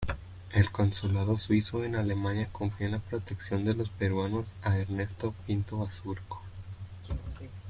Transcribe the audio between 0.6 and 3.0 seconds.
consulado suizo en Alemania confía la